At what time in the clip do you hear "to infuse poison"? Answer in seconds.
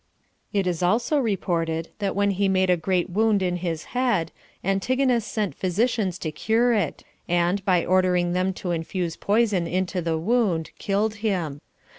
8.53-9.67